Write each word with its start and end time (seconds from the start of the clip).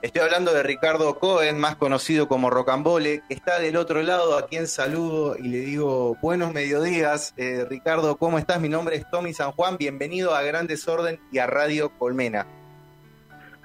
Estoy 0.00 0.22
hablando 0.22 0.54
de 0.54 0.62
Ricardo 0.62 1.18
Cohen, 1.18 1.58
más 1.58 1.74
conocido 1.74 2.28
como 2.28 2.50
Rocambole, 2.50 3.22
que 3.26 3.34
está 3.34 3.58
del 3.58 3.76
otro 3.76 4.00
lado, 4.02 4.38
a 4.38 4.46
quien 4.46 4.68
saludo 4.68 5.36
y 5.36 5.48
le 5.48 5.58
digo 5.58 6.16
buenos 6.22 6.54
mediodías. 6.54 7.34
Eh, 7.36 7.66
Ricardo, 7.68 8.16
¿cómo 8.16 8.38
estás? 8.38 8.60
Mi 8.60 8.68
nombre 8.68 8.94
es 8.94 9.10
Tommy 9.10 9.32
San 9.32 9.50
Juan, 9.50 9.76
bienvenido 9.76 10.36
a 10.36 10.42
Gran 10.42 10.68
Desorden 10.68 11.18
y 11.32 11.38
a 11.38 11.48
Radio 11.48 11.90
Colmena. 11.98 12.46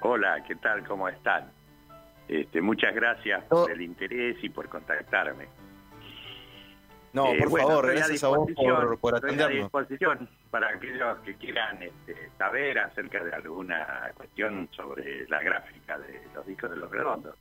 Hola, 0.00 0.42
¿qué 0.44 0.56
tal? 0.56 0.84
¿Cómo 0.88 1.08
están? 1.08 1.52
Este, 2.26 2.60
muchas 2.60 2.92
gracias 2.96 3.44
por 3.44 3.70
el 3.70 3.82
interés 3.82 4.36
y 4.42 4.48
por 4.48 4.68
contactarme. 4.68 5.46
No, 7.14 7.32
eh, 7.32 7.38
por 7.38 7.60
favor, 7.60 7.86
gracias 7.86 8.24
a 8.24 8.28
vos 8.28 8.50
por, 8.56 8.98
por 8.98 9.14
atendernos. 9.14 9.48
Estoy 9.48 9.60
a 9.60 9.62
disposición 9.62 10.28
para 10.50 10.68
aquellos 10.68 11.18
que 11.20 11.36
quieran 11.36 11.80
este, 11.80 12.28
saber 12.36 12.76
acerca 12.80 13.22
de 13.22 13.32
alguna 13.32 14.12
cuestión 14.16 14.68
sobre 14.72 15.26
la 15.28 15.40
gráfica 15.40 15.96
de 15.96 16.20
los 16.34 16.44
discos 16.44 16.70
de 16.70 16.76
los 16.76 16.90
redondos. 16.90 17.36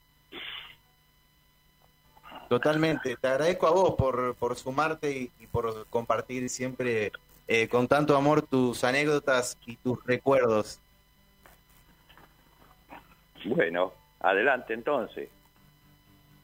Totalmente. 2.49 3.15
Te 3.15 3.27
agradezco 3.27 3.65
a 3.65 3.71
vos 3.71 3.95
por, 3.95 4.35
por 4.35 4.55
sumarte 4.55 5.31
y, 5.39 5.47
por 5.47 5.87
compartir 5.87 6.49
siempre 6.49 7.11
eh, 7.47 7.67
con 7.67 7.87
tanto 7.87 8.15
amor 8.15 8.43
tus 8.43 8.83
anécdotas 8.83 9.57
y 9.65 9.75
tus 9.77 10.05
recuerdos. 10.05 10.79
Bueno, 13.43 13.91
adelante 14.19 14.75
entonces. 14.75 15.29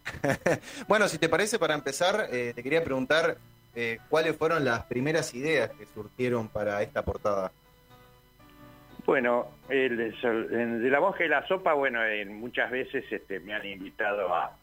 bueno, 0.88 1.08
si 1.08 1.18
te 1.18 1.30
parece, 1.30 1.60
para 1.60 1.74
empezar, 1.74 2.28
eh, 2.32 2.54
te 2.56 2.64
quería 2.64 2.84
preguntar 2.84 3.38
eh, 3.76 4.00
cuáles 4.10 4.36
fueron 4.36 4.66
las 4.66 4.84
primeras 4.86 5.34
ideas 5.34 5.70
que 5.72 5.86
surgieron 5.86 6.48
para 6.48 6.82
esta 6.82 7.04
portada. 7.04 7.52
Bueno, 9.06 9.48
el, 9.70 9.98
de 9.98 10.90
la 10.90 11.00
mosca 11.00 11.26
y 11.26 11.30
la 11.30 11.48
sopa, 11.48 11.74
bueno, 11.74 12.00
muchas 12.28 12.70
veces 12.70 13.06
este, 13.10 13.40
me 13.40 13.54
han 13.54 13.66
invitado 13.66 14.34
a, 14.34 14.56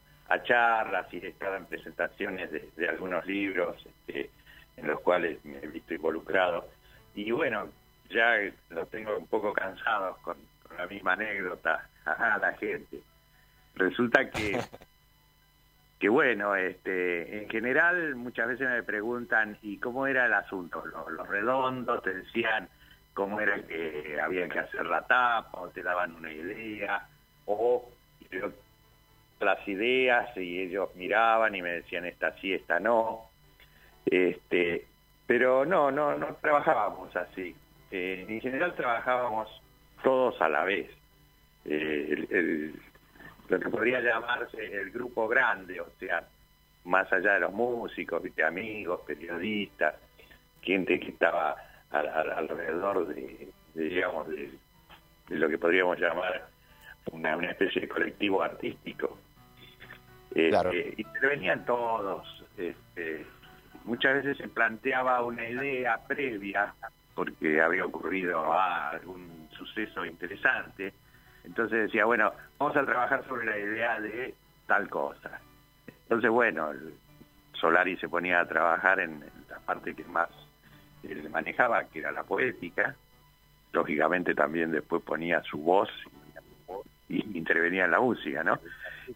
charlas 0.45 1.07
y 1.13 1.19
he 1.19 1.29
estado 1.29 1.57
en 1.57 1.66
presentaciones 1.66 2.51
de, 2.51 2.88
algunos 2.88 3.25
libros 3.27 3.77
este, 3.87 4.29
en 4.77 4.87
los 4.88 5.01
cuales 5.01 5.45
me 5.45 5.59
he 5.59 5.66
visto 5.69 5.95
involucrado. 5.95 6.69
Y 7.15 7.30
bueno, 7.30 7.69
ya 8.10 8.35
los 8.71 8.91
tengo 8.91 9.16
un 9.16 9.27
poco 9.27 9.53
cansados 9.53 10.19
con, 10.19 10.37
con 10.66 10.77
la 10.77 10.87
misma 10.87 11.15
anécdota 11.15 11.88
a 12.05 12.38
la 12.38 12.53
gente. 12.55 13.01
Resulta 13.77 14.30
que 14.30 14.59
que 15.99 16.09
bueno, 16.09 16.55
este, 16.57 17.43
en 17.43 17.49
general 17.49 18.16
muchas 18.16 18.49
veces 18.49 18.69
me 18.69 18.83
preguntan, 18.83 19.57
¿y 19.63 19.79
cómo 19.79 20.07
era 20.07 20.27
el 20.27 20.35
asunto? 20.35 20.85
Los, 20.85 21.29
redondos 21.29 22.03
te 22.03 22.13
decían 22.13 22.69
cómo 23.15 23.41
era 23.41 23.63
que 23.63 24.19
había 24.21 24.49
que 24.49 24.59
hacer 24.59 24.85
la 24.85 25.03
tapa, 25.07 25.59
o 25.59 25.69
te 25.69 25.83
daban 25.83 26.15
una 26.15 26.30
idea, 26.30 27.07
o 27.47 27.88
las 29.41 29.69
ideas 29.69 30.37
y 30.37 30.61
ellos 30.61 30.95
miraban 30.97 31.55
y 31.55 31.63
me 31.63 31.71
decían 31.71 32.05
esta 32.05 32.33
sí, 32.41 32.53
esta 32.53 32.79
no. 32.79 33.23
Este, 34.05 34.87
pero 35.27 35.65
no, 35.65 35.91
no, 35.91 36.16
no 36.16 36.37
trabajábamos 36.41 37.15
así. 37.16 37.57
Eh, 37.91 38.27
en 38.29 38.41
general 38.41 38.75
trabajábamos 38.75 39.49
todos 40.03 40.41
a 40.41 40.49
la 40.49 40.65
vez. 40.65 40.91
Eh, 41.65 42.73
lo 43.49 43.61
que 43.61 43.69
podría 43.69 44.01
llamarse 44.01 44.65
el 44.65 44.91
grupo 44.91 45.29
grande, 45.29 45.80
o 45.80 45.91
sea, 45.99 46.27
más 46.85 47.13
allá 47.13 47.35
de 47.35 47.41
los 47.41 47.53
músicos, 47.53 48.23
¿viste? 48.23 48.45
amigos, 48.45 49.01
periodistas, 49.07 49.95
gente 50.63 50.99
que 51.01 51.11
estaba 51.11 51.57
alrededor 51.91 53.07
de, 53.09 53.49
digamos, 53.75 54.29
de, 54.29 54.51
lo 55.29 55.49
que 55.49 55.59
podríamos 55.59 55.99
llamar 55.99 56.49
una, 57.13 57.51
especie 57.51 57.83
de 57.83 57.88
colectivo 57.88 58.43
artístico. 58.43 59.19
Este, 60.35 60.95
intervenían 60.97 61.65
todos. 61.65 62.45
Este, 62.57 63.27
muchas 63.85 64.15
veces 64.16 64.37
se 64.37 64.49
planteaba 64.49 65.22
una 65.22 65.49
idea 65.49 65.99
previa, 66.06 66.75
porque 67.15 67.60
había 67.60 67.84
ocurrido 67.84 68.53
algún 68.53 69.49
suceso 69.56 70.04
interesante, 70.04 70.93
entonces 71.46 71.84
decía, 71.84 72.04
bueno, 72.04 72.32
vamos 72.58 72.76
a 72.76 72.84
trabajar 72.84 73.24
sobre 73.26 73.46
la 73.46 73.58
idea 73.58 74.00
de 74.00 74.34
tal 74.66 74.88
cosa. 74.88 75.40
Entonces, 76.02 76.30
bueno, 76.30 76.72
Solari 77.52 77.96
se 77.96 78.08
ponía 78.08 78.40
a 78.40 78.48
trabajar 78.48 79.00
en, 79.00 79.24
la 79.48 79.60
parte 79.60 79.94
que 79.94 80.04
más 80.04 80.28
él 81.04 81.30
manejaba, 81.30 81.84
que 81.84 82.00
era 82.00 82.10
la 82.10 82.24
poética. 82.24 82.96
Lógicamente 83.72 84.34
también 84.34 84.72
después 84.72 85.02
ponía 85.02 85.40
su 85.42 85.58
voz 85.58 85.88
y 87.08 87.38
intervenía 87.38 87.84
en 87.84 87.92
la 87.92 88.00
música, 88.00 88.42
¿no? 88.42 88.58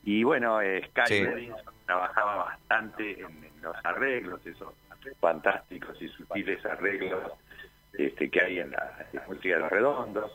Y 0.05 0.23
bueno, 0.23 0.61
eh, 0.61 0.89
Sky 0.91 1.51
trabajaba 1.85 2.37
bastante 2.37 3.21
en, 3.21 3.51
los 3.61 3.77
arreglos, 3.85 4.41
esos 4.47 4.73
fantásticos 5.19 6.01
y 6.01 6.09
sutiles 6.09 6.65
arreglos 6.65 7.33
este, 7.93 8.31
que 8.31 8.41
hay 8.41 8.61
en 8.61 8.71
la, 8.71 9.07
en 9.13 9.21
la 9.21 9.27
música 9.27 9.57
de 9.57 9.61
los 9.61 9.71
redondos 9.71 10.33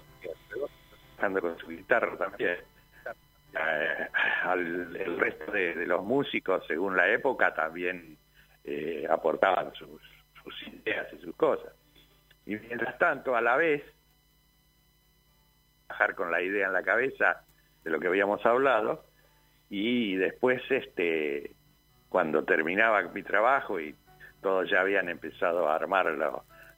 con 1.17 1.57
su 1.57 1.67
guitarra 1.67 2.17
también. 2.17 2.57
Eh, 3.53 4.07
el 4.53 5.19
resto 5.19 5.51
de, 5.51 5.85
los 5.85 6.03
músicos, 6.03 6.65
según 6.67 6.95
la 6.97 7.09
época, 7.09 7.53
también 7.53 8.17
eh, 8.63 9.07
aportaban 9.09 9.73
sus, 9.73 10.01
ideas 10.67 11.07
y 11.13 11.17
sus 11.19 11.35
cosas. 11.35 11.73
Y 12.45 12.55
mientras 12.57 12.97
tanto, 12.97 13.35
a 13.35 13.41
la 13.41 13.55
vez, 13.55 13.83
trabajar 15.87 16.15
con 16.15 16.31
la 16.31 16.41
idea 16.41 16.67
en 16.67 16.73
la 16.73 16.83
cabeza 16.83 17.43
de 17.83 17.91
lo 17.91 17.99
que 17.99 18.07
habíamos 18.07 18.45
hablado, 18.45 19.05
y 19.69 20.15
después, 20.15 20.61
este, 20.69 21.51
cuando 22.09 22.43
terminaba 22.43 23.01
mi 23.03 23.23
trabajo 23.23 23.79
y 23.79 23.95
todos 24.41 24.69
ya 24.69 24.81
habían 24.81 25.09
empezado 25.09 25.67
a 25.67 25.75
armar 25.75 26.05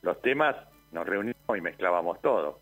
los 0.02 0.22
temas, 0.22 0.56
nos 0.92 1.06
reunimos 1.06 1.58
y 1.58 1.62
mezclábamos 1.62 2.22
todo. 2.22 2.60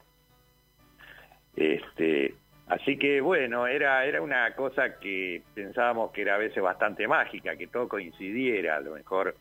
Este, 1.56 2.36
así 2.68 2.98
que 2.98 3.22
bueno, 3.22 3.68
era, 3.68 4.06
era 4.06 4.22
una 4.22 4.54
cosa 4.56 5.00
que 5.00 5.42
pensábamos 5.54 6.12
que 6.12 6.22
era 6.22 6.36
a 6.36 6.40
veces 6.40 6.62
bastante 6.62 7.08
mágica, 7.08 7.56
que 7.56 7.68
todo 7.68 7.88
coincidiera, 7.88 8.78
a 8.78 8.82
lo 8.82 8.94
mejor 8.94 9.36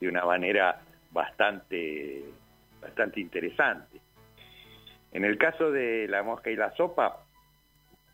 de 0.00 0.08
una 0.08 0.24
manera 0.24 0.80
bastante, 1.12 2.22
bastante 2.80 3.20
interesante. 3.20 4.00
En 5.12 5.24
el 5.24 5.38
caso 5.38 5.70
de 5.70 6.06
la 6.08 6.22
mosca 6.22 6.50
y 6.50 6.56
la 6.56 6.74
sopa, 6.74 7.24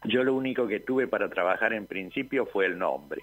yo 0.05 0.23
lo 0.25 0.35
único 0.35 0.67
que 0.67 0.81
tuve 0.81 1.07
para 1.07 1.29
trabajar 1.29 1.73
en 1.73 1.87
principio 1.87 2.47
fue 2.47 2.67
el 2.67 2.79
nombre. 2.79 3.23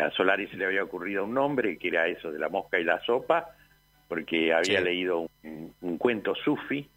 A 0.00 0.10
Solari 0.10 0.46
se 0.48 0.56
le 0.56 0.64
había 0.64 0.84
ocurrido 0.84 1.24
un 1.24 1.34
nombre 1.34 1.76
que 1.76 1.88
era 1.88 2.06
eso 2.06 2.32
de 2.32 2.38
la 2.38 2.48
mosca 2.48 2.78
y 2.78 2.84
la 2.84 3.00
sopa, 3.04 3.50
porque 4.08 4.52
había 4.52 4.80
leído 4.80 5.28
un, 5.42 5.74
un 5.82 5.98
cuento 5.98 6.34
sufi 6.34 6.88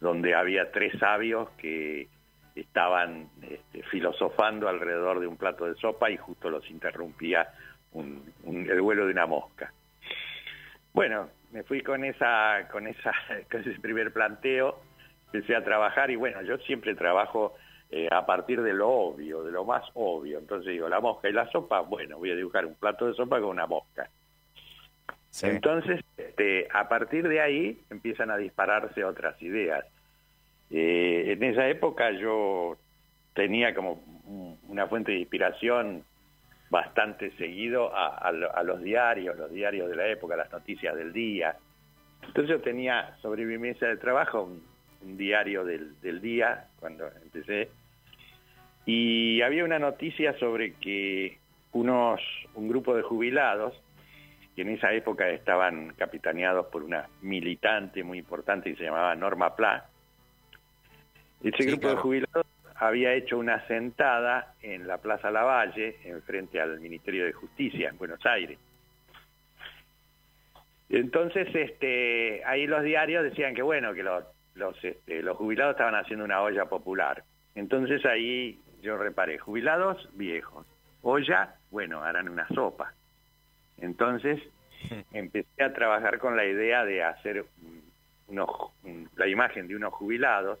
donde 0.00 0.34
había 0.34 0.70
tres 0.70 0.98
sabios 0.98 1.48
que 1.58 2.08
estaban 2.54 3.28
este, 3.42 3.82
filosofando 3.84 4.68
alrededor 4.68 5.20
de 5.20 5.26
un 5.26 5.36
plato 5.36 5.66
de 5.66 5.74
sopa 5.76 6.10
y 6.10 6.16
justo 6.16 6.50
los 6.50 6.68
interrumpía 6.70 7.48
el 7.94 8.80
vuelo 8.80 9.06
de 9.06 9.12
una 9.12 9.26
mosca. 9.26 9.72
Bueno, 10.92 11.28
me 11.52 11.62
fui 11.62 11.82
con 11.82 12.04
esa, 12.04 12.68
con 12.70 12.86
esa, 12.86 13.12
con 13.50 13.60
ese 13.60 13.78
primer 13.80 14.12
planteo, 14.12 14.80
empecé 15.26 15.54
a 15.54 15.64
trabajar 15.64 16.10
y 16.10 16.16
bueno, 16.16 16.42
yo 16.42 16.58
siempre 16.58 16.94
trabajo 16.94 17.54
eh, 17.90 18.08
a 18.10 18.26
partir 18.26 18.62
de 18.62 18.74
lo 18.74 18.88
obvio, 18.88 19.42
de 19.42 19.52
lo 19.52 19.64
más 19.64 19.84
obvio. 19.94 20.38
Entonces 20.38 20.72
digo, 20.72 20.88
la 20.88 21.00
mosca 21.00 21.28
y 21.28 21.32
la 21.32 21.50
sopa, 21.50 21.80
bueno, 21.80 22.18
voy 22.18 22.30
a 22.30 22.36
dibujar 22.36 22.66
un 22.66 22.74
plato 22.74 23.06
de 23.06 23.14
sopa 23.14 23.40
con 23.40 23.50
una 23.50 23.66
mosca. 23.66 24.10
Entonces, 25.42 26.04
este, 26.38 26.68
a 26.72 26.88
partir 26.88 27.26
de 27.26 27.40
ahí 27.40 27.80
empiezan 27.90 28.30
a 28.30 28.36
dispararse 28.36 29.02
otras 29.02 29.40
ideas. 29.42 29.84
Eh, 30.70 31.32
en 31.32 31.42
esa 31.42 31.68
época 31.68 32.12
yo 32.12 32.76
tenía 33.34 33.74
como 33.74 34.00
una 34.68 34.86
fuente 34.86 35.12
de 35.12 35.18
inspiración 35.18 36.04
bastante 36.70 37.32
seguido 37.38 37.90
a, 37.92 38.30
los 38.62 38.82
diarios, 38.82 39.36
los 39.36 39.50
diarios 39.50 39.88
de 39.88 39.96
la 39.96 40.06
época, 40.06 40.36
las 40.36 40.52
noticias 40.52 40.94
del 40.94 41.12
día. 41.12 41.56
Entonces 42.22 42.50
yo 42.50 42.60
tenía 42.60 43.16
sobre 43.20 43.44
mi 43.44 43.58
mesa 43.58 43.86
de 43.86 43.96
trabajo 43.96 44.42
un, 45.02 45.16
diario 45.16 45.64
del, 45.64 45.98
del, 46.00 46.20
día 46.20 46.66
cuando 46.80 47.08
empecé 47.22 47.70
y 48.84 49.40
había 49.42 49.64
una 49.64 49.78
noticia 49.78 50.36
sobre 50.38 50.74
que 50.74 51.38
unos, 51.72 52.20
un 52.54 52.68
grupo 52.68 52.94
de 52.94 53.02
jubilados 53.02 53.80
que 54.58 54.62
en 54.62 54.70
esa 54.70 54.92
época 54.92 55.28
estaban 55.28 55.94
capitaneados 55.94 56.66
por 56.66 56.82
una 56.82 57.08
militante 57.22 58.02
muy 58.02 58.18
importante 58.18 58.68
que 58.72 58.76
se 58.76 58.82
llamaba 58.82 59.14
Norma 59.14 59.54
Pla. 59.54 59.86
Ese 61.44 61.64
grupo 61.64 61.86
de 61.86 61.94
jubilados 61.94 62.44
había 62.74 63.12
hecho 63.14 63.38
una 63.38 63.64
sentada 63.68 64.54
en 64.60 64.88
la 64.88 64.98
Plaza 64.98 65.30
Lavalle, 65.30 65.98
en 66.02 66.20
frente 66.22 66.60
al 66.60 66.80
Ministerio 66.80 67.24
de 67.24 67.32
Justicia, 67.34 67.88
en 67.88 67.98
Buenos 67.98 68.26
Aires. 68.26 68.58
Entonces, 70.88 71.54
este, 71.54 72.42
ahí 72.44 72.66
los 72.66 72.82
diarios 72.82 73.22
decían 73.22 73.54
que 73.54 73.62
bueno, 73.62 73.94
que 73.94 74.02
los, 74.02 74.24
los, 74.56 74.76
este, 74.82 75.22
los 75.22 75.36
jubilados 75.36 75.74
estaban 75.74 75.94
haciendo 75.94 76.24
una 76.24 76.42
olla 76.42 76.64
popular. 76.64 77.22
Entonces 77.54 78.04
ahí 78.04 78.58
yo 78.82 78.96
reparé, 78.96 79.38
jubilados 79.38 80.08
viejos, 80.14 80.66
olla, 81.02 81.54
bueno, 81.70 82.02
harán 82.02 82.28
una 82.28 82.48
sopa. 82.48 82.92
Entonces 83.80 84.40
empecé 85.12 85.62
a 85.62 85.72
trabajar 85.72 86.18
con 86.18 86.36
la 86.36 86.44
idea 86.44 86.84
de 86.84 87.02
hacer 87.02 87.44
unos, 88.28 88.48
la 89.16 89.26
imagen 89.26 89.68
de 89.68 89.76
unos 89.76 89.92
jubilados, 89.94 90.58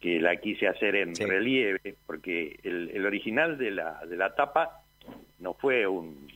que 0.00 0.20
la 0.20 0.36
quise 0.36 0.68
hacer 0.68 0.96
en 0.96 1.14
relieve, 1.14 1.96
porque 2.06 2.58
el, 2.62 3.06
original 3.06 3.56
de 3.56 3.70
la, 3.70 4.04
de 4.04 4.16
la 4.16 4.34
tapa 4.34 4.82
no 5.38 5.54
fue 5.54 5.86
un, 5.86 6.30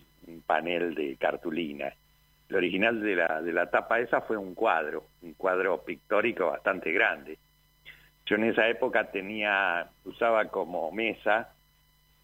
panel 0.46 0.94
de 0.94 1.16
cartulina. 1.16 1.92
El 2.48 2.56
original 2.56 3.00
de 3.00 3.16
la, 3.16 3.42
de 3.42 3.52
la 3.52 3.70
tapa 3.70 3.98
esa 4.00 4.20
fue 4.22 4.36
un 4.36 4.54
cuadro, 4.54 5.04
un 5.22 5.34
cuadro 5.34 5.82
pictórico 5.84 6.46
bastante 6.46 6.92
grande. 6.92 7.38
Yo 8.26 8.36
en 8.36 8.44
esa 8.44 8.68
época 8.68 9.10
tenía, 9.10 9.88
usaba 10.04 10.46
como 10.46 10.90
mesa 10.92 11.52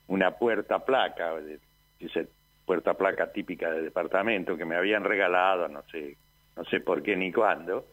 una 0.07 0.33
puerta 0.33 0.85
placa, 0.85 1.33
puerta 2.65 2.95
placa 2.95 3.33
típica 3.33 3.71
de 3.71 3.83
departamento 3.83 4.57
que 4.57 4.65
me 4.65 4.77
habían 4.77 5.05
regalado, 5.05 5.69
no 5.69 5.83
sé, 5.91 6.17
no 6.57 6.65
sé 6.65 6.81
por 6.81 7.03
qué 7.03 7.17
ni 7.17 7.33
cuándo. 7.33 7.87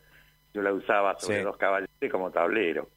Yo 0.53 0.62
la 0.62 0.73
usaba 0.73 1.18
sobre 1.19 1.44
dos 1.44 1.57
caballetes 1.57 2.12
como 2.12 2.31
tablero. 2.31 2.89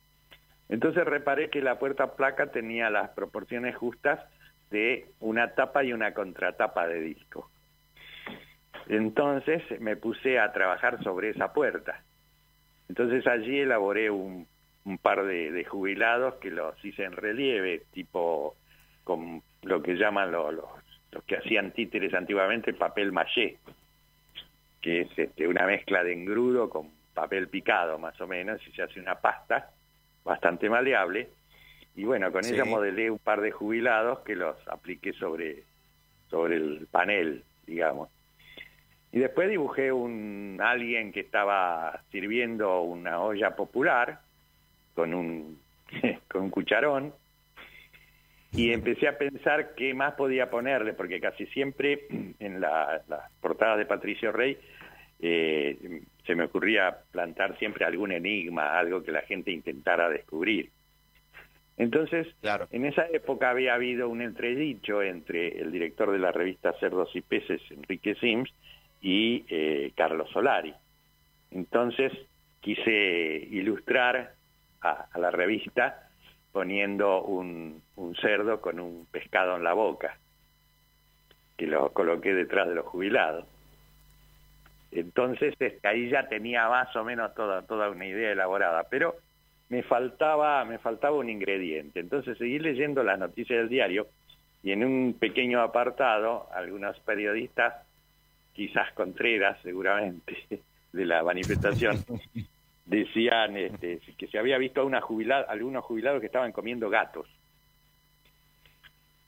Entonces 0.69 1.05
reparé 1.05 1.50
que 1.50 1.61
la 1.61 1.79
puerta 1.79 2.17
placa 2.17 2.49
tenía 2.49 2.91
las 2.91 3.11
proporciones 3.11 3.76
justas 3.76 4.21
de 4.71 5.06
una 5.21 5.55
tapa 5.55 5.85
y 5.85 5.93
una 5.93 6.15
contratapa 6.15 6.87
de 6.87 7.00
disco. 7.00 7.50
Entonces 8.88 9.62
me 9.81 9.97
puse 9.97 10.38
a 10.38 10.53
trabajar 10.53 11.03
sobre 11.03 11.31
esa 11.31 11.53
puerta. 11.53 12.03
Entonces 12.88 13.27
allí 13.27 13.61
elaboré 13.61 14.11
un, 14.11 14.47
par 15.00 15.25
de, 15.25 15.65
jubilados 15.65 16.35
que 16.35 16.50
los 16.50 16.82
hice 16.85 17.05
en 17.05 17.12
relieve, 17.12 17.82
tipo 17.93 18.56
con 19.05 19.43
lo 19.62 19.82
que 19.82 19.94
llaman 19.94 20.32
los, 20.32 20.53
los, 20.55 20.65
que 21.23 21.37
hacían 21.37 21.73
títeres 21.73 22.15
antiguamente, 22.15 22.75
papel 22.75 23.13
maché, 23.13 23.59
que 24.81 25.03
es 25.03 25.19
este, 25.19 25.47
una 25.47 25.67
mezcla 25.67 26.03
de 26.03 26.13
engrudo 26.13 26.69
con 26.69 26.91
papel 27.15 27.49
picado 27.49 27.99
más 27.99 28.21
o 28.21 28.27
menos, 28.27 28.61
y 28.67 28.73
se 28.73 28.83
hace 28.83 29.01
una 29.01 29.15
pasta 29.17 29.71
bastante 30.25 30.69
maleable 30.69 31.29
y 31.97 32.05
bueno, 32.05 32.33
con 32.33 32.45
ella 32.45 32.65
modelé 32.65 33.11
un 33.11 33.19
par 33.19 33.41
de 33.41 33.53
jubilados 33.53 34.21
que 34.21 34.35
los 34.35 34.57
apliqué 34.69 35.13
sobre, 35.13 35.63
sobre 36.29 36.57
el 36.57 36.89
panel, 36.91 37.45
digamos. 37.67 38.09
Y 39.13 39.21
después 39.21 39.49
dibujé 39.49 39.93
un 39.93 40.59
alguien 40.61 41.13
que 41.13 41.21
estaba 41.21 42.03
sirviendo 42.11 42.81
una 42.81 43.21
olla 43.21 43.55
popular 43.55 44.21
con 44.95 45.15
un, 45.15 45.61
con 46.29 46.43
un 46.43 46.51
cucharón 46.51 47.15
y 48.55 48.71
empecé 48.71 49.09
a 49.09 49.19
pensar 49.19 49.75
qué 49.75 49.95
más 49.95 50.15
podía 50.15 50.51
ponerle, 50.51 50.93
porque 50.95 51.21
casi 51.21 51.47
siempre 51.47 52.06
en 52.39 52.61
las 52.61 53.03
portadas 53.41 53.79
de 53.79 53.87
Patricio 53.87 54.33
Rey 54.33 54.56
eh, 55.21 56.03
se 56.27 56.35
me 56.35 56.45
ocurría 56.45 56.97
plantar 57.11 57.59
siempre 57.59 57.85
algún 57.85 58.12
enigma, 58.12 58.79
algo 58.79 59.03
que 59.03 59.12
la 59.12 59.23
gente 59.23 59.51
intentara 59.51 60.09
descubrir. 60.09 60.71
Entonces, 61.77 62.29
en 62.71 62.85
esa 62.85 63.06
época 63.12 63.51
había 63.51 63.75
habido 63.75 64.09
un 64.09 64.23
entredicho 64.23 65.03
entre 65.03 65.61
el 65.61 65.73
director 65.73 66.12
de 66.12 66.21
la 66.21 66.31
revista 66.31 66.73
Cerdos 66.79 67.11
y 67.17 67.21
Peces, 67.21 67.61
Enrique 67.71 68.15
Sims, 68.15 68.49
y 69.05 69.45
eh, 69.49 69.93
Carlos 69.95 70.31
Solari. 70.31 70.73
Entonces 71.51 72.12
quise 72.61 73.47
ilustrar 73.51 74.33
a, 74.81 75.06
la 75.19 75.31
revista 75.31 76.09
poniendo 76.55 77.21
un, 77.25 77.83
cerdo 78.21 78.61
con 78.61 78.79
un 78.79 79.06
pescado 79.11 79.56
en 79.56 79.65
la 79.65 79.73
boca, 79.73 80.17
que 81.56 81.67
lo 81.67 81.93
coloqué 81.93 82.33
detrás 82.33 82.69
de 82.69 82.77
los 82.77 82.87
jubilados. 82.87 83.45
Entonces 84.93 85.53
este, 85.59 85.81
ahí 85.83 86.09
ya 86.09 86.29
tenía 86.29 86.69
más 86.69 86.95
o 86.95 87.03
menos 87.03 87.35
toda, 87.35 87.62
toda 87.62 87.91
una 87.91 88.06
idea 88.06 88.31
elaborada, 88.31 88.85
pero 88.89 89.17
me 89.69 89.83
faltaba, 89.83 90.65
me 90.65 90.79
faltaba 90.79 91.17
un 91.17 91.29
ingrediente. 91.29 91.99
Entonces 91.99 92.39
seguí 92.39 92.61
leyendo 92.61 93.03
las 93.03 93.19
noticias 93.19 93.59
del 93.59 93.69
diario 93.69 94.06
y 94.62 94.71
en 94.71 94.85
un 94.85 95.17
pequeño 95.19 95.61
apartado 95.61 96.47
algunos 96.55 96.97
periodistas, 97.01 97.75
quizás 98.53 98.93
Contreras 98.93 99.59
seguramente, 99.65 100.37
de 100.93 101.05
la 101.05 101.25
manifestación, 101.25 101.97
decían 102.85 103.57
este, 103.57 104.01
que 104.19 104.27
se 104.29 104.39
había 104.39 104.59
visto 104.59 104.81
a 104.81 104.85
una 104.85 105.01
jubilada, 105.01 105.47
algunos 105.49 105.85
jubilados 105.85 106.21
que 106.21 106.27
estaban 106.27 106.53
comiendo 106.53 106.91
gatos. 106.91 107.27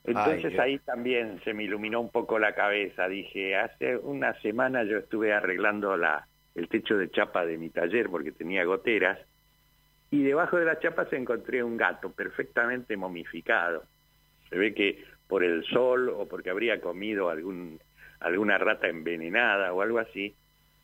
Entonces 0.04 0.56
ahí 0.58 0.78
también 0.78 1.40
se 1.42 1.52
me 1.52 1.64
iluminó 1.64 2.00
un 2.00 2.10
poco 2.10 2.38
la 2.38 2.54
cabeza. 2.54 3.08
Dije, 3.08 3.56
hace 3.56 3.96
una 3.96 4.34
semana 4.40 4.84
yo 4.84 4.98
estuve 4.98 5.32
arreglando 5.32 5.96
la, 5.96 6.28
el 6.54 6.68
techo 6.68 6.96
de 6.96 7.10
chapa 7.10 7.44
de 7.44 7.58
mi 7.58 7.70
taller 7.70 8.08
porque 8.08 8.30
tenía 8.30 8.64
goteras 8.64 9.18
y 10.10 10.22
debajo 10.22 10.56
de 10.56 10.64
la 10.64 10.78
chapa 10.78 11.06
se 11.06 11.16
encontré 11.16 11.62
un 11.62 11.76
gato 11.76 12.12
perfectamente 12.12 12.96
momificado. 12.96 13.84
Se 14.48 14.56
ve 14.56 14.72
que 14.74 15.04
por 15.26 15.42
el 15.42 15.64
sol 15.64 16.08
o 16.08 16.26
porque 16.28 16.50
habría 16.50 16.80
comido 16.80 17.28
algún, 17.28 17.80
alguna 18.20 18.58
rata 18.58 18.88
envenenada 18.88 19.72
o 19.72 19.82
algo 19.82 19.98
así, 19.98 20.34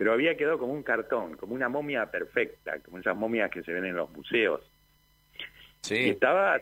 pero 0.02 0.14
había 0.14 0.36
quedado 0.36 0.58
como 0.58 0.72
un 0.72 0.82
cartón, 0.82 1.36
como 1.36 1.54
una 1.54 1.68
momia 1.68 2.10
perfecta, 2.10 2.80
como 2.80 2.98
esas 2.98 3.16
momias 3.16 3.52
que 3.52 3.62
se 3.62 3.72
ven 3.72 3.86
en 3.86 3.94
los 3.94 4.10
museos. 4.10 4.60
Sí. 5.82 5.94
Y 5.94 6.08
estaba 6.08 6.60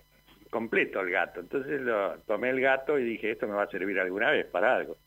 completo 0.50 1.00
el 1.00 1.08
gato. 1.08 1.40
Entonces 1.40 1.80
lo, 1.80 2.18
tomé 2.26 2.50
el 2.50 2.60
gato 2.60 2.98
y 2.98 3.04
dije, 3.04 3.30
esto 3.30 3.46
me 3.46 3.54
va 3.54 3.62
a 3.62 3.70
servir 3.70 3.98
alguna 3.98 4.30
vez 4.30 4.44
para 4.44 4.76
algo. 4.76 4.98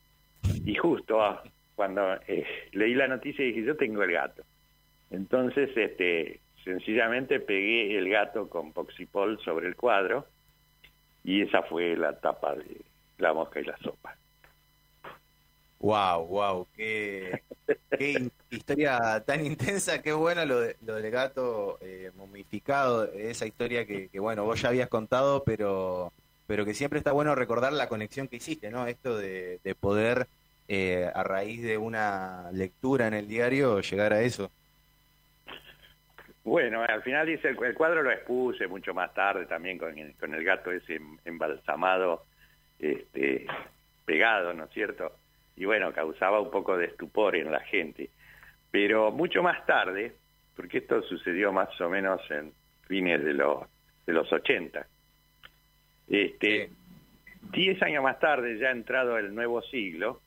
Y 0.66 0.74
justo 0.74 1.22
ah, 1.22 1.44
cuando 1.76 2.16
eh, 2.28 2.44
leí 2.72 2.96
la 2.96 3.08
noticia 3.08 3.46
dije, 3.46 3.62
yo 3.62 3.78
tengo 3.78 4.02
el 4.02 4.14
gato. 4.14 4.42
Entonces, 5.12 5.70
este, 5.78 6.40
sencillamente 6.64 7.40
pegué 7.40 8.00
el 8.00 8.10
gato 8.10 8.50
con 8.50 8.74
Poxipol 8.74 9.40
sobre 9.46 9.68
el 9.68 9.76
cuadro 9.76 10.26
y 11.24 11.44
esa 11.44 11.62
fue 11.62 11.96
la 11.96 12.20
tapa 12.20 12.56
de 12.56 12.82
La 13.20 13.32
mosca 13.32 13.60
y 13.60 13.66
la 13.66 13.78
sopa. 13.78 14.18
Wow, 15.84 16.28
wow, 16.28 16.68
qué, 16.78 17.42
historia 18.50 19.22
tan 19.26 19.46
intensa, 19.46 20.02
qué 20.02 20.14
bueno 20.14 20.46
lo, 20.46 20.62
lo 20.86 20.96
del 20.96 21.12
gato 21.12 21.78
eh, 21.82 22.10
momificado, 22.16 23.12
esa 23.12 23.46
historia 23.46 23.86
que, 23.86 24.08
bueno, 24.18 24.46
vos 24.46 24.62
ya 24.62 24.70
habías 24.70 24.88
contado, 24.88 25.44
pero, 25.44 26.14
pero 26.48 26.64
que 26.64 26.74
siempre 26.74 27.00
está 27.00 27.12
bueno 27.12 27.36
recordar 27.36 27.74
la 27.74 27.90
conexión 27.90 28.30
que 28.30 28.38
hiciste, 28.38 28.72
¿no? 28.72 28.88
Esto 28.88 29.18
de, 29.18 29.60
poder, 29.78 30.28
eh, 30.70 31.12
a 31.13 31.22
raíz 31.22 31.62
de 31.62 31.78
una 31.78 32.50
lectura 32.54 33.08
en 33.08 33.16
el 33.16 33.28
diario, 33.28 33.82
llegar 33.82 34.13
a 34.13 34.22
eso. 34.22 34.50
Bueno, 36.46 36.82
al 36.82 37.04
final 37.04 37.28
dice, 37.28 37.50
el, 37.50 37.75
cuadro 37.75 38.04
lo 38.04 38.12
expuse 38.12 38.68
mucho 38.68 38.94
más 38.94 39.13
tarde 39.13 39.48
también 39.48 39.78
con, 39.78 39.94
con 40.18 40.34
el 40.34 40.46
gato 40.46 40.72
ese 40.72 41.02
embalsamado, 41.25 42.24
este, 42.80 43.48
pegado, 44.06 44.54
¿no 44.54 44.63
es 44.63 44.72
cierto? 44.72 45.12
Y 45.55 45.65
bueno, 45.65 45.93
causaba 45.93 46.39
un 46.39 46.51
poco 46.51 46.77
de 46.77 46.86
estupor 46.86 47.36
en 47.36 47.51
la 47.51 47.60
gente. 47.62 48.10
Pero 48.72 49.12
mucho 49.12 49.43
más 49.43 49.65
tarde, 49.65 50.13
porque 50.55 50.79
esto 50.79 51.01
sucedió 51.03 51.51
más 51.51 51.79
o 51.79 51.89
menos 51.89 52.19
en 52.31 52.51
fines 52.88 53.24
de 53.24 53.33
los, 53.33 53.65
de 54.05 54.13
los 54.13 54.31
80, 54.31 54.86
este, 56.07 56.69
diez 57.51 57.81
años 57.81 58.03
más 58.03 58.19
tarde, 58.19 58.57
ya 58.57 58.72
entrado 58.72 59.17
el 59.17 59.33
nuevo 59.33 59.62
siglo, 59.62 60.22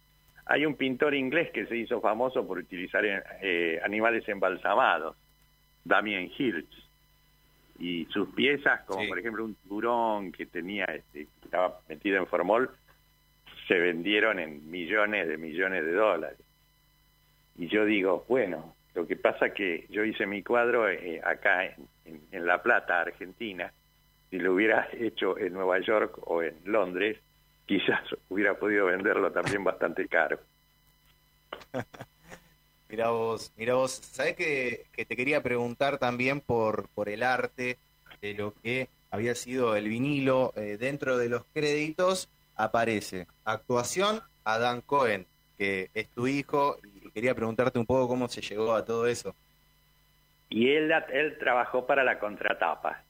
hay 0.47 0.65
un 0.65 0.77
pintor 0.77 1.15
inglés 1.15 1.51
que 1.51 1.67
se 1.67 1.77
hizo 1.77 2.01
famoso 2.01 2.47
por 2.47 2.59
utilizar 2.59 3.05
eh, 3.43 3.81
animales 3.85 4.29
embalsamados 4.29 5.17
Damien 5.85 6.31
Hirsch. 6.37 6.87
Y 7.79 8.07
sus 8.07 8.29
piezas, 8.31 8.83
como 8.87 9.07
por 9.07 9.19
ejemplo 9.19 9.45
un 9.45 9.55
tiburón 9.55 10.33
que 10.33 10.47
tenía, 10.47 10.85
este, 10.87 11.27
estaba 11.45 11.81
metido 11.89 12.17
en 12.17 12.27
formol, 12.27 12.71
se 13.67 13.75
vendieron 13.75 14.39
en 14.39 14.71
millones 14.71 15.29
de 15.29 15.39
millones 15.39 15.85
de 15.85 15.93
dólares. 15.93 16.39
Y 17.57 17.69
yo 17.69 17.85
digo, 17.85 18.25
bueno, 18.29 18.75
lo 18.95 19.07
que 19.07 19.17
pasa 19.17 19.51
que 19.51 19.87
yo 19.91 20.05
hice 20.05 20.27
mi 20.27 20.43
cuadro 20.43 20.89
eh, 20.89 21.21
acá 21.25 21.65
en, 21.65 22.21
en, 22.31 22.47
La 22.47 22.63
Plata, 22.63 23.01
Argentina, 23.01 23.73
si 24.31 24.39
lo 24.39 24.55
hubiera 24.55 24.89
hecho 24.93 25.39
en 25.39 25.53
Nueva 25.53 25.81
York 25.81 26.19
o 26.27 26.43
en 26.43 26.55
Londres, 26.65 27.19
quizás 27.67 28.03
hubiera 28.29 28.55
podido 28.55 28.87
venderlo 28.87 29.33
también 29.33 29.65
bastante 29.65 30.07
caro. 30.09 30.39
Mira 32.89 33.11
vos, 33.11 33.53
mira 33.57 33.75
vos, 33.75 33.91
¿sabés 33.91 34.37
que, 34.37 34.87
te 34.95 35.17
quería 35.17 35.43
preguntar 35.43 35.99
también 35.99 36.41
por, 36.41 36.89
por 36.91 37.09
el 37.09 37.25
arte 37.25 37.79
de 38.23 38.35
lo 38.35 38.55
que 38.55 38.89
había 39.11 39.35
sido 39.35 39.75
el 39.75 39.89
vinilo? 39.89 40.53
Eh, 40.55 40.77
dentro 40.79 41.19
de 41.19 41.29
los 41.29 41.45
créditos 41.53 42.29
aparece 42.57 43.27
actuación 43.45 44.21
a 44.45 44.59
Dan 44.59 44.81
Cohen, 44.81 45.27
que 45.57 45.91
es 45.95 46.09
tu 46.11 46.27
hijo, 46.27 46.79
y 46.85 47.11
quería 47.11 47.35
preguntarte 47.35 47.79
un 47.79 47.87
poco 47.87 48.09
cómo 48.09 48.29
se 48.29 48.41
llegó 48.41 48.75
a 48.75 48.85
todo 48.85 49.07
eso. 49.07 49.35
Y 50.49 50.71
él, 50.71 50.93
él 51.13 51.39
trabajó 51.39 51.87
para 51.87 52.05
la 52.05 52.19
contratapa. 52.19 53.03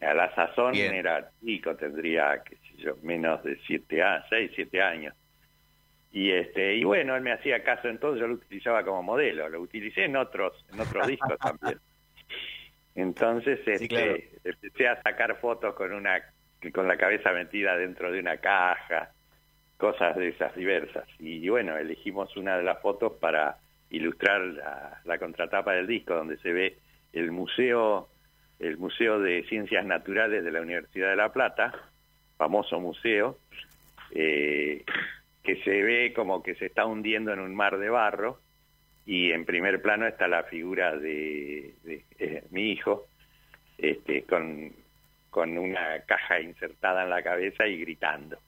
A 0.00 0.14
la 0.14 0.34
sazón 0.34 0.74
era 0.74 1.30
chico, 1.44 1.76
tendría, 1.76 2.42
qué 2.42 2.56
sé 2.56 2.82
yo, 2.82 2.96
menos 3.02 3.42
de 3.44 3.56
siete 3.66 4.02
años, 4.02 4.26
seis, 4.28 4.50
siete 4.54 4.82
años. 4.82 5.14
Y 6.10 6.30
este, 6.30 6.74
y 6.74 6.84
bueno, 6.84 7.16
él 7.16 7.22
me 7.22 7.32
hacía 7.32 7.62
caso 7.62 7.88
entonces, 7.88 8.20
yo 8.20 8.26
lo 8.26 8.34
utilizaba 8.34 8.84
como 8.84 9.02
modelo, 9.02 9.48
lo 9.48 9.60
utilicé 9.60 10.04
en 10.04 10.16
otros, 10.16 10.64
en 10.72 10.80
otros 10.80 11.06
discos 11.06 11.38
también. 11.40 11.78
Entonces 12.94 13.60
este, 13.64 14.38
empecé 14.44 14.88
a 14.88 15.00
sacar 15.02 15.40
fotos 15.40 15.74
con 15.74 15.92
una 15.92 16.22
con 16.70 16.86
la 16.86 16.96
cabeza 16.96 17.32
metida 17.32 17.76
dentro 17.76 18.12
de 18.12 18.20
una 18.20 18.36
caja, 18.36 19.10
cosas 19.76 20.16
de 20.16 20.28
esas 20.28 20.54
diversas. 20.54 21.08
Y, 21.18 21.48
bueno, 21.48 21.76
elegimos 21.76 22.36
una 22.36 22.56
de 22.56 22.62
las 22.62 22.80
fotos 22.80 23.14
para 23.14 23.56
ilustrar 23.90 24.40
la, 25.04 25.18
contratapa 25.18 25.72
del 25.72 25.88
disco, 25.88 26.14
donde 26.14 26.36
se 26.38 26.52
ve 26.52 26.78
el 27.12 27.32
museo, 27.32 28.08
el 28.60 28.78
Museo 28.78 29.18
de 29.18 29.42
Ciencias 29.48 29.84
Naturales 29.84 30.44
de 30.44 30.52
la 30.52 30.60
Universidad 30.60 31.10
de 31.10 31.16
La 31.16 31.32
Plata, 31.32 31.72
famoso 32.36 32.78
museo, 32.80 33.38
eh, 34.12 34.84
que 35.42 35.56
se 35.64 35.82
ve 35.82 36.12
como 36.14 36.42
que 36.42 36.54
se 36.54 36.66
está 36.66 36.86
hundiendo 36.86 37.32
en 37.32 37.40
un 37.40 37.54
mar 37.54 37.78
de 37.78 37.90
barro, 37.90 38.38
y 39.04 39.32
en 39.32 39.44
primer 39.44 39.82
plano 39.82 40.06
está 40.06 40.28
la 40.28 40.44
figura 40.44 40.96
de, 40.96 41.74
eh, 42.18 42.44
mi 42.50 42.70
hijo, 42.70 43.08
este, 43.78 44.22
con, 44.22 44.72
con 45.32 45.56
una 45.56 45.98
caja 46.06 46.40
insertada 46.40 47.04
en 47.04 47.10
la 47.10 47.22
cabeza 47.22 47.66
y 47.66 47.80
gritando. 47.80 48.38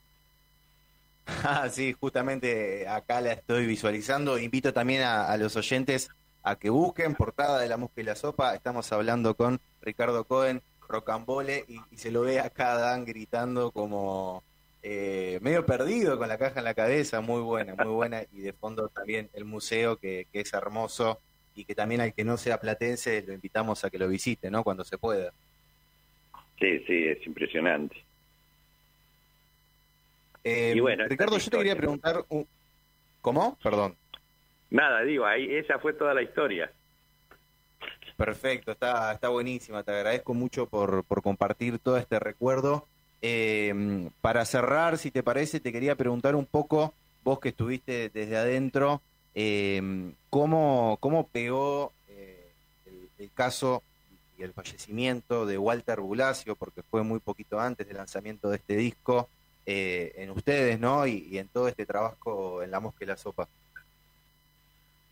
Ah, 1.42 1.70
sí, 1.70 1.94
justamente 1.98 2.86
acá 2.86 3.22
la 3.22 3.32
estoy 3.32 3.66
visualizando. 3.66 4.38
Invito 4.38 4.74
también 4.74 5.02
a, 5.02 5.34
los 5.38 5.56
oyentes 5.56 6.10
a 6.42 6.56
que 6.56 6.68
busquen 6.68 7.14
portada 7.14 7.58
de 7.58 7.66
la 7.66 7.78
mosca 7.78 8.02
y 8.02 8.04
la 8.04 8.14
sopa. 8.14 8.54
Estamos 8.54 8.92
hablando 8.92 9.34
con 9.34 9.58
Ricardo 9.80 10.24
Cohen, 10.24 10.60
Rocambole, 10.86 11.64
y, 11.66 11.80
y 11.90 11.96
se 11.96 12.10
lo 12.10 12.20
ve 12.20 12.40
acá 12.40 12.76
Dan 12.76 13.06
gritando 13.06 13.70
como 13.70 14.44
eh, 14.82 15.38
medio 15.40 15.64
perdido 15.64 16.18
con 16.18 16.28
la 16.28 16.36
caja 16.36 16.58
en 16.58 16.64
la 16.64 16.74
cabeza. 16.74 17.22
Muy 17.22 17.40
buena, 17.40 17.74
muy 17.74 17.94
buena. 17.94 18.22
Y 18.30 18.40
de 18.40 18.52
fondo 18.52 18.90
también 18.90 19.30
el 19.32 19.46
museo 19.46 19.96
que, 19.96 20.26
que 20.30 20.40
es 20.40 20.52
hermoso 20.52 21.18
y 21.54 21.64
que 21.64 21.74
también 21.74 22.02
al 22.02 22.12
que 22.12 22.24
no 22.24 22.36
sea 22.36 22.60
platense 22.60 23.22
lo 23.22 23.32
invitamos 23.32 23.82
a 23.82 23.88
que 23.88 23.98
lo 23.98 24.08
visite, 24.08 24.50
¿no? 24.50 24.62
Cuando 24.62 24.84
se 24.84 24.98
pueda. 24.98 25.32
Sí, 26.58 26.78
sí, 26.86 27.08
es 27.08 27.26
impresionante. 27.26 27.96
Eh, 30.44 30.78
bueno, 30.80 31.06
Ricardo, 31.08 31.38
yo 31.38 31.50
te 31.50 31.56
quería 31.56 31.76
preguntar, 31.76 32.24
¿cómo? 33.20 33.58
Perdón. 33.62 33.96
Nada, 34.70 35.02
digo, 35.02 35.24
ahí 35.24 35.54
esa 35.54 35.78
fue 35.78 35.94
toda 35.94 36.14
la 36.14 36.22
historia. 36.22 36.70
Perfecto, 38.16 38.72
está, 38.72 39.12
está 39.12 39.28
buenísima, 39.28 39.82
te 39.82 39.90
agradezco 39.92 40.34
mucho 40.34 40.66
por, 40.68 41.04
por 41.04 41.22
compartir 41.22 41.78
todo 41.78 41.96
este 41.96 42.18
recuerdo. 42.18 42.86
Eh, 43.22 44.10
para 44.20 44.44
cerrar, 44.44 44.98
si 44.98 45.10
te 45.10 45.22
parece, 45.22 45.58
te 45.58 45.72
quería 45.72 45.96
preguntar 45.96 46.36
un 46.36 46.44
poco, 46.44 46.94
vos 47.24 47.40
que 47.40 47.48
estuviste 47.48 48.10
desde 48.10 48.36
adentro, 48.36 49.00
eh, 49.34 50.12
¿cómo, 50.30 50.98
¿cómo 51.00 51.26
pegó 51.28 51.92
eh, 52.08 52.52
el, 52.86 53.08
el, 53.18 53.30
caso 53.32 53.82
y 54.38 54.42
el 54.42 54.52
fallecimiento 54.52 55.46
de 55.46 55.58
Walter 55.58 56.00
Bulacio, 56.00 56.56
porque 56.56 56.82
fue 56.82 57.02
muy 57.02 57.20
poquito 57.20 57.60
antes 57.60 57.86
del 57.86 57.96
lanzamiento 57.96 58.50
de 58.50 58.56
este 58.56 58.76
disco, 58.76 59.28
eh, 59.66 60.12
en 60.16 60.30
ustedes, 60.30 60.78
¿no? 60.78 61.06
Y, 61.06 61.38
en 61.38 61.48
todo 61.48 61.68
este 61.68 61.86
trabajo 61.86 62.62
en 62.62 62.70
la 62.70 62.80
mosca 62.80 63.04
y 63.04 63.08
la 63.08 63.16
sopa. 63.16 63.48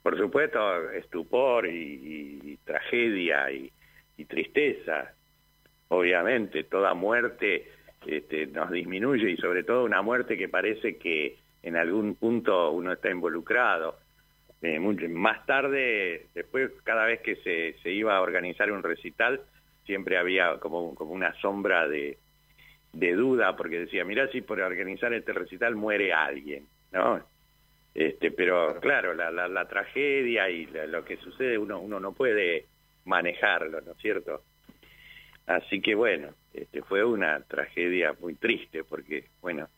Por 0.02 0.18
supuesto, 0.18 0.90
estupor 0.90 1.66
y, 1.66 2.58
tragedia 2.64 3.50
y, 3.50 3.70
tristeza. 4.28 5.12
Obviamente, 5.88 6.62
toda 6.64 6.94
muerte 6.94 7.68
este, 8.06 8.46
nos 8.46 8.70
disminuye 8.70 9.32
y 9.32 9.36
sobre 9.36 9.64
todo 9.64 9.84
una 9.84 10.00
muerte 10.00 10.38
que 10.38 10.48
parece 10.48 10.96
que 10.96 11.38
en 11.62 11.76
algún 11.76 12.14
punto 12.14 12.70
uno 12.70 12.92
está 12.92 13.10
involucrado. 13.10 13.98
Eh, 14.62 14.78
más 15.08 15.44
tarde, 15.44 16.26
después, 16.34 16.70
cada 16.84 17.04
vez 17.04 17.20
que 17.20 17.36
se, 17.36 17.74
se 17.82 17.90
iba 17.90 18.16
a 18.16 18.20
organizar 18.20 18.70
un 18.70 18.82
recital, 18.82 19.40
siempre 19.84 20.16
había 20.16 20.58
como, 20.60 20.94
como 20.94 21.12
una 21.12 21.34
sombra 21.40 21.88
de, 21.88 22.16
de 22.92 23.12
duda, 23.14 23.56
porque 23.56 23.80
decía, 23.80 24.04
mira 24.04 24.28
si 24.28 24.40
por 24.40 24.60
organizar 24.60 25.12
este 25.12 25.32
recital 25.32 25.74
muere 25.74 26.12
alguien, 26.12 26.66
¿no? 26.92 27.20
Este, 27.94 28.30
pero 28.30 28.78
claro, 28.80 29.14
la, 29.14 29.30
la, 29.30 29.48
la 29.48 29.66
tragedia 29.68 30.48
y 30.48 30.66
lo 30.66 31.04
que 31.04 31.16
sucede 31.18 31.58
uno, 31.58 31.78
uno 31.80 32.00
no 32.00 32.12
puede 32.12 32.66
manejarlo, 33.04 33.80
¿no 33.80 33.92
es 33.92 33.98
cierto? 33.98 34.42
Así 35.46 35.80
que 35.80 35.94
bueno, 35.94 36.28
este, 36.54 36.82
fue 36.82 37.04
una 37.04 37.40
tragedia 37.40 38.14
muy 38.20 38.34
triste, 38.34 38.84
porque 38.84 39.26
bueno, 39.40 39.68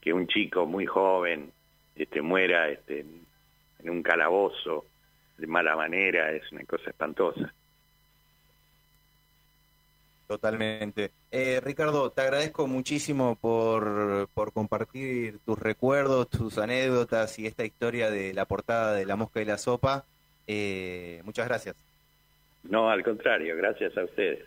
que 0.00 0.12
un 0.12 0.26
chico 0.26 0.66
muy 0.66 0.86
joven 0.86 1.52
este, 1.94 2.22
muera 2.22 2.68
este, 2.70 3.04
en 3.84 3.90
un 3.90 4.02
calabozo 4.02 4.86
de 5.36 5.46
mala 5.46 5.76
manera 5.76 6.32
es 6.32 6.50
una 6.52 6.64
cosa 6.64 6.90
espantosa. 6.90 7.52
Totalmente. 10.26 11.10
Eh, 11.30 11.60
Ricardo, 11.62 12.10
te 12.10 12.22
agradezco 12.22 12.66
muchísimo 12.66 13.36
por, 13.36 14.28
por 14.32 14.52
compartir 14.52 15.38
tus 15.44 15.58
recuerdos, 15.58 16.30
tus 16.30 16.56
anécdotas 16.56 17.38
y 17.38 17.46
esta 17.46 17.64
historia 17.64 18.10
de 18.10 18.32
la 18.32 18.46
portada 18.46 18.94
de 18.94 19.04
La 19.04 19.16
Mosca 19.16 19.42
y 19.42 19.44
la 19.44 19.58
Sopa. 19.58 20.04
Eh, 20.46 21.20
muchas 21.24 21.46
gracias. 21.46 21.76
No, 22.62 22.90
al 22.90 23.04
contrario, 23.04 23.54
gracias 23.56 23.96
a 23.98 24.04
ustedes. 24.04 24.46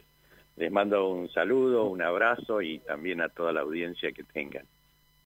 Les 0.56 0.72
mando 0.72 1.10
un 1.10 1.30
saludo, 1.30 1.86
un 1.86 2.02
abrazo 2.02 2.64
y 2.64 2.80
también 2.80 3.22
a 3.22 3.30
toda 3.30 3.54
la 3.54 3.62
audiencia 3.62 4.12
que 4.12 4.24
tengan. 4.24 4.66